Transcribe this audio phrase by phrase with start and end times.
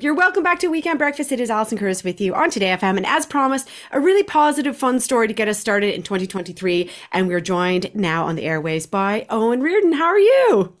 [0.00, 1.32] You're welcome back to Weekend Breakfast.
[1.32, 2.98] It is Alison Curtis with you on Today FM.
[2.98, 6.88] And as promised, a really positive, fun story to get us started in 2023.
[7.10, 9.94] And we're joined now on the airways by Owen Reardon.
[9.94, 10.76] How are you?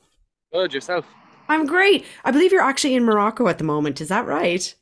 [0.52, 1.04] Good, yourself?
[1.48, 2.04] I'm great.
[2.24, 4.00] I believe you're actually in Morocco at the moment.
[4.00, 4.72] Is that right?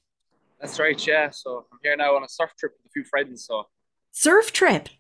[0.61, 1.31] That's right, yeah.
[1.31, 3.47] So I'm here now on a surf trip with a few friends.
[3.47, 3.65] So
[4.13, 4.91] Surf trip?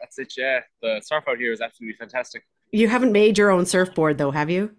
[0.00, 0.60] that's it, yeah.
[0.80, 2.44] The surf out here is absolutely fantastic.
[2.70, 4.74] You haven't made your own surfboard though, have you?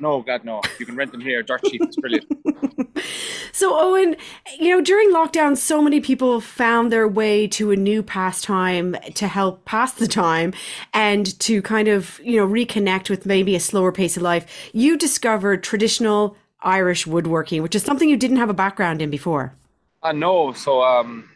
[0.00, 0.62] No, God, no.
[0.78, 1.82] You can rent them here, dirt cheap.
[1.82, 2.26] It's brilliant.
[3.52, 4.16] So, Owen,
[4.58, 9.28] you know, during lockdown, so many people found their way to a new pastime to
[9.28, 10.54] help pass the time
[10.94, 14.70] and to kind of, you know, reconnect with maybe a slower pace of life.
[14.72, 19.52] You discovered traditional Irish woodworking, which is something you didn't have a background in before.
[20.02, 20.52] I know.
[20.52, 21.28] So um,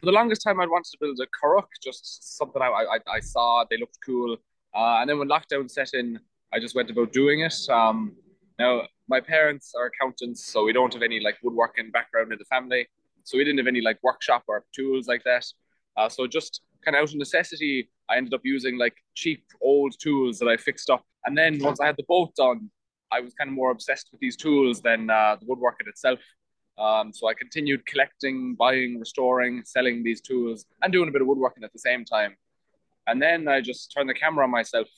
[0.00, 3.20] for the longest time, I'd wanted to build a currach, just something I, I, I
[3.20, 3.64] saw.
[3.70, 4.36] They looked cool.
[4.74, 6.18] Uh, and then when lockdown set in,
[6.54, 7.56] I just went about doing it.
[7.68, 8.12] Um,
[8.60, 12.44] now, my parents are accountants, so we don't have any like woodworking background in the
[12.44, 12.86] family.
[13.24, 15.44] So we didn't have any like workshop or tools like that.
[15.96, 19.98] Uh, so just kind of out of necessity, I ended up using like cheap old
[19.98, 21.02] tools that I fixed up.
[21.24, 22.70] And then once I had the boat done,
[23.10, 26.20] I was kind of more obsessed with these tools than uh, the woodworking itself.
[26.78, 31.26] Um, so I continued collecting, buying, restoring, selling these tools, and doing a bit of
[31.26, 32.36] woodworking at the same time.
[33.06, 34.88] And then I just turned the camera on myself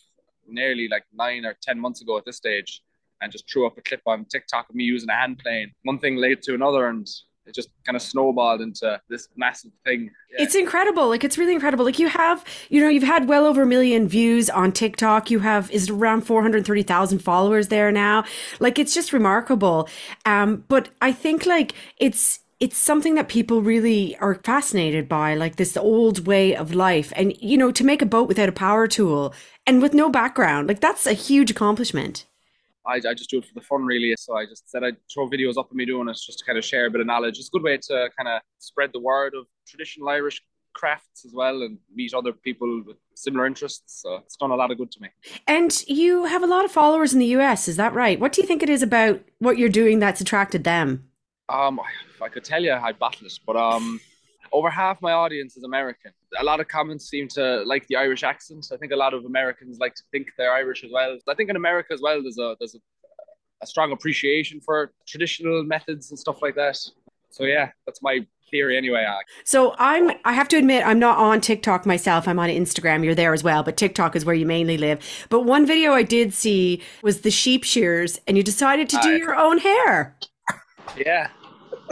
[0.49, 2.83] nearly like nine or 10 months ago at this stage
[3.21, 5.73] and just threw up a clip on TikTok of me using a hand plane.
[5.85, 7.09] One thing led to another, and
[7.47, 10.11] it just kind of snowballed into this massive thing.
[10.31, 10.45] Yeah.
[10.45, 11.09] It's incredible.
[11.09, 11.85] Like it's really incredible.
[11.85, 15.31] Like you have, you know, you've had well over a million views on TikTok.
[15.31, 18.25] You have is around 430,000 followers there now.
[18.59, 19.89] Like it's just remarkable.
[20.25, 25.57] Um but I think like it's it's something that people really are fascinated by, like
[25.57, 27.13] this old way of life.
[27.15, 29.35] And, you know, to make a boat without a power tool
[29.67, 32.25] and with no background, like that's a huge accomplishment.
[32.87, 34.15] I, I just do it for the fun, really.
[34.17, 36.57] So I just said I'd throw videos up of me doing it just to kind
[36.57, 37.39] of share a bit of knowledge.
[37.39, 40.41] It's a good way to kind of spread the word of traditional Irish
[40.73, 44.03] crafts as well and meet other people with similar interests.
[44.03, 45.09] So it's done a lot of good to me.
[45.47, 48.21] And you have a lot of followers in the US, is that right?
[48.21, 51.09] What do you think it is about what you're doing that's attracted them?
[51.49, 51.81] Um,
[52.15, 54.01] if I could tell you, I'd battle it, but um,
[54.53, 56.13] over half my audience is American.
[56.39, 58.67] A lot of comments seem to like the Irish accent.
[58.73, 61.19] I think a lot of Americans like to think they're Irish as well.
[61.29, 62.79] I think in America as well, there's a there's a,
[63.63, 66.79] a strong appreciation for traditional methods and stuff like that.
[67.31, 69.05] So yeah, that's my theory anyway.
[69.45, 72.27] So I'm I have to admit I'm not on TikTok myself.
[72.27, 73.05] I'm on Instagram.
[73.05, 75.27] You're there as well, but TikTok is where you mainly live.
[75.29, 79.15] But one video I did see was the sheep shears and you decided to do
[79.15, 80.17] uh, your own hair.
[80.97, 81.29] Yeah,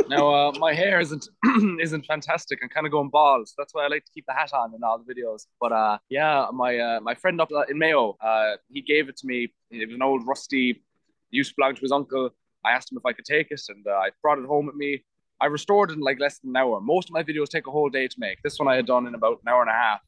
[0.08, 1.28] now uh, my hair isn't
[1.80, 2.60] isn't fantastic.
[2.62, 4.74] I'm kind of going bald, so that's why I like to keep the hat on
[4.74, 5.46] in all the videos.
[5.60, 9.26] But uh, yeah, my uh, my friend up in Mayo, uh, he gave it to
[9.26, 9.52] me.
[9.70, 10.82] It was an old rusty,
[11.30, 12.30] used to belong to his uncle.
[12.64, 14.76] I asked him if I could take it, and uh, I brought it home with
[14.76, 15.04] me.
[15.40, 16.80] I restored it in like less than an hour.
[16.80, 18.42] Most of my videos take a whole day to make.
[18.42, 20.00] This one I had done in about an hour and a half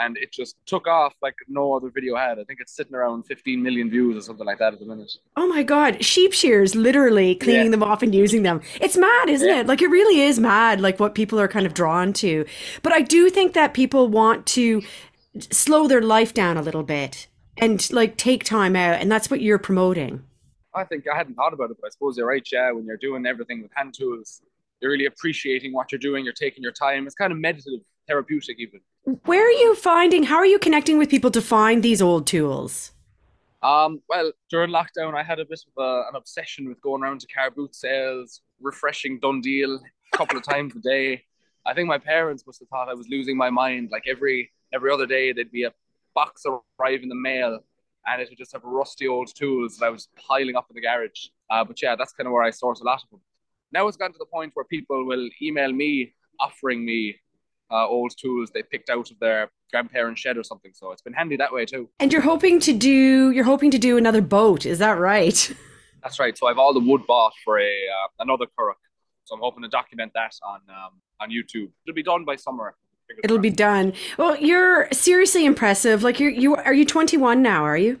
[0.00, 2.38] and it just took off like no other video had.
[2.38, 5.12] I think it's sitting around 15 million views or something like that at the minute.
[5.36, 7.70] Oh my god, sheep shears literally cleaning yeah.
[7.70, 8.60] them off and using them.
[8.80, 9.60] It's mad, isn't yeah.
[9.60, 9.66] it?
[9.66, 12.44] Like it really is mad like what people are kind of drawn to.
[12.82, 14.82] But I do think that people want to
[15.50, 19.40] slow their life down a little bit and like take time out and that's what
[19.40, 20.24] you're promoting.
[20.74, 22.96] I think I hadn't thought about it, but I suppose you're right, yeah, when you're
[22.96, 24.40] doing everything with hand tools,
[24.80, 27.06] you're really appreciating what you're doing, you're taking your time.
[27.06, 28.80] It's kind of meditative, therapeutic even.
[29.04, 32.92] Where are you finding, how are you connecting with people to find these old tools?
[33.62, 37.20] Um, well, during lockdown, I had a bit of a, an obsession with going around
[37.20, 39.78] to car boot sales, refreshing DoneDeal
[40.12, 41.24] a couple of times a day.
[41.66, 43.88] I think my parents must have thought I was losing my mind.
[43.90, 45.72] Like every every other day, there'd be a
[46.14, 47.60] box arrive in the mail,
[48.06, 50.80] and it would just have rusty old tools that I was piling up in the
[50.80, 51.26] garage.
[51.50, 53.20] Uh, but yeah, that's kind of where I source a lot of them.
[53.72, 57.16] Now it's gotten to the point where people will email me offering me
[57.70, 60.72] uh, old tools they picked out of their grandparents' shed or something.
[60.74, 61.88] So it's been handy that way too.
[61.98, 65.54] And you're hoping to do you're hoping to do another boat, is that right?
[66.02, 66.36] That's right.
[66.36, 68.74] So I've all the wood bought for a uh, another currach.
[69.24, 71.70] So I'm hoping to document that on um, on YouTube.
[71.86, 72.74] It'll be done by summer.
[73.24, 73.92] It'll be done.
[74.18, 76.02] Well, you're seriously impressive.
[76.02, 77.64] Like you're you are you 21 now?
[77.64, 78.00] Are you?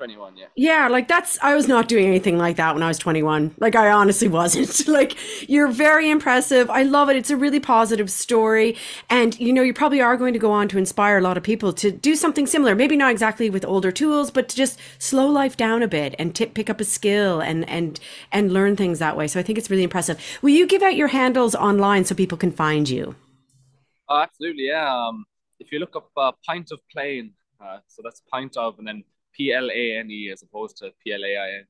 [0.00, 0.46] 21, yeah.
[0.56, 3.54] Yeah, like that's, I was not doing anything like that when I was 21.
[3.58, 4.88] Like, I honestly wasn't.
[4.88, 5.14] like,
[5.46, 6.70] you're very impressive.
[6.70, 7.16] I love it.
[7.16, 8.78] It's a really positive story.
[9.10, 11.42] And, you know, you probably are going to go on to inspire a lot of
[11.42, 12.74] people to do something similar.
[12.74, 16.34] Maybe not exactly with older tools, but to just slow life down a bit and
[16.34, 18.00] tip, pick up a skill and, and,
[18.32, 19.28] and learn things that way.
[19.28, 20.18] So I think it's really impressive.
[20.40, 23.16] Will you give out your handles online so people can find you?
[24.08, 24.68] Oh, absolutely.
[24.68, 24.90] Yeah.
[24.90, 25.26] Um,
[25.58, 29.04] if you look up uh, Pint of Plane, uh, so that's pint of and then
[29.36, 31.66] P L A N E as opposed to P L A I N.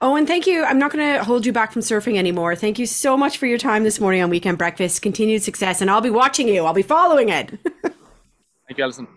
[0.00, 0.64] Oh, and thank you.
[0.64, 2.56] I'm not going to hold you back from surfing anymore.
[2.56, 5.02] Thank you so much for your time this morning on Weekend Breakfast.
[5.02, 6.64] Continued success, and I'll be watching you.
[6.64, 7.50] I'll be following it.
[7.82, 9.08] Thank you, Alison.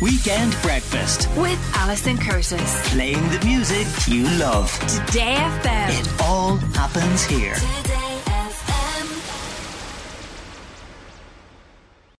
[0.00, 2.90] Weekend Breakfast with Alison Curtis.
[2.92, 4.72] Playing the music you love.
[4.80, 6.00] Today FM.
[6.00, 7.54] It all happens here.
[7.54, 8.07] Today.